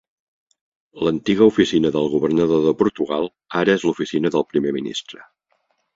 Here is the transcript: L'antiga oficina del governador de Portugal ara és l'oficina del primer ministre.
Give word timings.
L'antiga 1.07 1.49
oficina 1.51 1.91
del 1.97 2.09
governador 2.13 2.65
de 2.69 2.73
Portugal 2.79 3.29
ara 3.61 3.77
és 3.79 3.89
l'oficina 3.89 4.33
del 4.37 4.47
primer 4.55 4.75
ministre. 4.79 5.27